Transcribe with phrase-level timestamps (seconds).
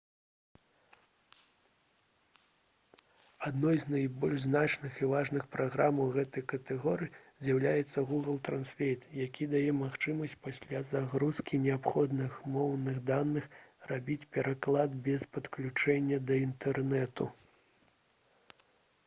[3.49, 7.11] адной з найбольш значных і важных праграм у гэтай катэгорыі
[7.47, 13.51] з'яўляецца google translate які дае магчымасць пасля загрузкі неабходных моўных даных
[13.93, 17.29] рабіць пераклад без падключэння да інтэрнэту